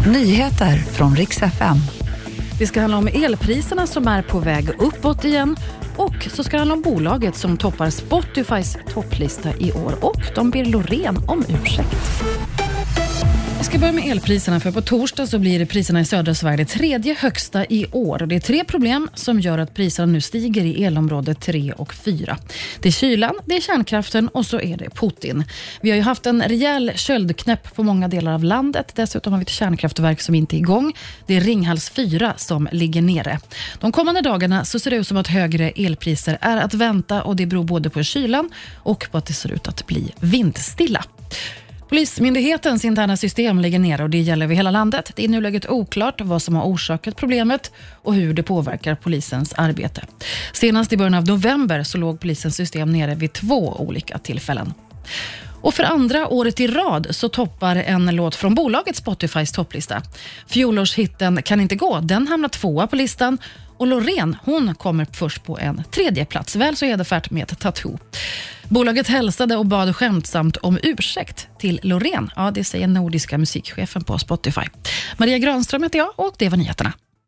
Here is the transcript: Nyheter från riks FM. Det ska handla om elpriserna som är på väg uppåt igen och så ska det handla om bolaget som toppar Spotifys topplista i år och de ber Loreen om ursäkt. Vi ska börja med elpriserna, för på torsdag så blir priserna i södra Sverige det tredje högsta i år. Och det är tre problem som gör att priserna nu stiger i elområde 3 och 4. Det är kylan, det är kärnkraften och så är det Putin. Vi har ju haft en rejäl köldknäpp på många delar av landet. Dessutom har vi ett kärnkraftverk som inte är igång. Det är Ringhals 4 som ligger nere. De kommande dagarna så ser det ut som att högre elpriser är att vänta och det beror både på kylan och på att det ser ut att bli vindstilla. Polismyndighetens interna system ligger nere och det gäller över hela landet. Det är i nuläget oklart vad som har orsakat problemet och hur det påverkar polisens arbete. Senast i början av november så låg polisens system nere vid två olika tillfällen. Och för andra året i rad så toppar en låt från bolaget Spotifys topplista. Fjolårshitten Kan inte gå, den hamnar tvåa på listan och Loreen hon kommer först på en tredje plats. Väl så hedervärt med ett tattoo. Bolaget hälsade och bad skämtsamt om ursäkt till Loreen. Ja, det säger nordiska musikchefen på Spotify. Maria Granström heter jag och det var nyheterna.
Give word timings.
Nyheter 0.00 0.76
från 0.76 1.16
riks 1.16 1.42
FM. 1.42 1.76
Det 2.58 2.66
ska 2.66 2.80
handla 2.80 2.98
om 2.98 3.08
elpriserna 3.08 3.86
som 3.86 4.08
är 4.08 4.22
på 4.22 4.38
väg 4.38 4.68
uppåt 4.78 5.24
igen 5.24 5.56
och 5.96 6.28
så 6.30 6.44
ska 6.44 6.56
det 6.56 6.58
handla 6.58 6.74
om 6.74 6.82
bolaget 6.82 7.36
som 7.36 7.56
toppar 7.56 7.90
Spotifys 7.90 8.76
topplista 8.94 9.50
i 9.58 9.72
år 9.72 10.04
och 10.04 10.22
de 10.34 10.50
ber 10.50 10.64
Loreen 10.64 11.18
om 11.28 11.44
ursäkt. 11.48 12.24
Vi 13.64 13.66
ska 13.66 13.78
börja 13.78 13.92
med 13.92 14.10
elpriserna, 14.10 14.60
för 14.60 14.70
på 14.70 14.80
torsdag 14.80 15.26
så 15.26 15.38
blir 15.38 15.64
priserna 15.64 16.00
i 16.00 16.04
södra 16.04 16.34
Sverige 16.34 16.56
det 16.56 16.64
tredje 16.64 17.14
högsta 17.14 17.64
i 17.64 17.86
år. 17.92 18.22
Och 18.22 18.28
det 18.28 18.34
är 18.34 18.40
tre 18.40 18.64
problem 18.64 19.10
som 19.14 19.40
gör 19.40 19.58
att 19.58 19.74
priserna 19.74 20.06
nu 20.06 20.20
stiger 20.20 20.64
i 20.64 20.84
elområde 20.84 21.34
3 21.34 21.72
och 21.72 21.94
4. 21.94 22.38
Det 22.80 22.88
är 22.88 22.92
kylan, 22.92 23.34
det 23.44 23.56
är 23.56 23.60
kärnkraften 23.60 24.28
och 24.28 24.46
så 24.46 24.60
är 24.60 24.76
det 24.76 24.90
Putin. 24.90 25.44
Vi 25.80 25.90
har 25.90 25.96
ju 25.96 26.02
haft 26.02 26.26
en 26.26 26.42
rejäl 26.42 26.92
köldknäpp 26.94 27.74
på 27.74 27.82
många 27.82 28.08
delar 28.08 28.34
av 28.34 28.44
landet. 28.44 28.92
Dessutom 28.94 29.32
har 29.32 29.40
vi 29.40 29.42
ett 29.42 29.48
kärnkraftverk 29.48 30.20
som 30.20 30.34
inte 30.34 30.56
är 30.56 30.58
igång. 30.58 30.92
Det 31.26 31.36
är 31.36 31.40
Ringhals 31.40 31.90
4 31.90 32.34
som 32.36 32.68
ligger 32.72 33.02
nere. 33.02 33.38
De 33.80 33.92
kommande 33.92 34.20
dagarna 34.20 34.64
så 34.64 34.78
ser 34.78 34.90
det 34.90 34.96
ut 34.96 35.08
som 35.08 35.16
att 35.16 35.28
högre 35.28 35.70
elpriser 35.70 36.38
är 36.40 36.56
att 36.56 36.74
vänta 36.74 37.22
och 37.22 37.36
det 37.36 37.46
beror 37.46 37.64
både 37.64 37.90
på 37.90 38.02
kylan 38.02 38.50
och 38.74 39.06
på 39.10 39.18
att 39.18 39.26
det 39.26 39.32
ser 39.32 39.52
ut 39.52 39.68
att 39.68 39.86
bli 39.86 40.12
vindstilla. 40.20 41.04
Polismyndighetens 41.88 42.84
interna 42.84 43.16
system 43.16 43.58
ligger 43.58 43.78
nere 43.78 44.02
och 44.02 44.10
det 44.10 44.18
gäller 44.18 44.46
över 44.46 44.54
hela 44.54 44.70
landet. 44.70 45.12
Det 45.16 45.22
är 45.22 45.24
i 45.24 45.28
nuläget 45.28 45.68
oklart 45.68 46.20
vad 46.20 46.42
som 46.42 46.54
har 46.54 46.64
orsakat 46.64 47.16
problemet 47.16 47.72
och 48.02 48.14
hur 48.14 48.34
det 48.34 48.42
påverkar 48.42 48.94
polisens 48.94 49.52
arbete. 49.52 50.02
Senast 50.52 50.92
i 50.92 50.96
början 50.96 51.14
av 51.14 51.26
november 51.26 51.82
så 51.82 51.98
låg 51.98 52.20
polisens 52.20 52.56
system 52.56 52.92
nere 52.92 53.14
vid 53.14 53.32
två 53.32 53.76
olika 53.78 54.18
tillfällen. 54.18 54.74
Och 55.64 55.74
för 55.74 55.84
andra 55.84 56.28
året 56.28 56.60
i 56.60 56.66
rad 56.66 57.06
så 57.10 57.28
toppar 57.28 57.76
en 57.76 58.16
låt 58.16 58.34
från 58.34 58.54
bolaget 58.54 58.96
Spotifys 58.96 59.52
topplista. 59.52 60.02
Fjolårshitten 60.46 61.42
Kan 61.42 61.60
inte 61.60 61.76
gå, 61.76 62.00
den 62.00 62.28
hamnar 62.28 62.48
tvåa 62.48 62.86
på 62.86 62.96
listan 62.96 63.38
och 63.76 63.86
Loreen 63.86 64.36
hon 64.44 64.74
kommer 64.74 65.06
först 65.12 65.44
på 65.44 65.58
en 65.58 65.82
tredje 65.90 66.24
plats. 66.24 66.56
Väl 66.56 66.76
så 66.76 66.84
hedervärt 66.86 67.30
med 67.30 67.52
ett 67.52 67.58
tattoo. 67.58 67.98
Bolaget 68.68 69.08
hälsade 69.08 69.56
och 69.56 69.66
bad 69.66 69.96
skämtsamt 69.96 70.56
om 70.56 70.78
ursäkt 70.82 71.48
till 71.58 71.80
Loreen. 71.82 72.30
Ja, 72.36 72.50
det 72.50 72.64
säger 72.64 72.86
nordiska 72.86 73.38
musikchefen 73.38 74.04
på 74.04 74.18
Spotify. 74.18 74.62
Maria 75.16 75.38
Granström 75.38 75.82
heter 75.82 75.98
jag 75.98 76.12
och 76.16 76.34
det 76.38 76.48
var 76.48 76.56
nyheterna. 76.56 76.92